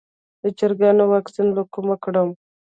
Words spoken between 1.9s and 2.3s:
کړم؟